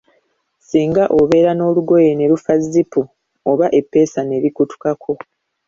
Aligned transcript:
Singa 0.67 1.03
obeera 1.19 1.51
n'olugoye 1.55 2.11
ne 2.15 2.25
lufa 2.31 2.53
zipu 2.69 3.01
oba 3.51 3.65
eppeesa 3.79 4.19
ne 4.25 4.37
likutukako. 4.43 5.11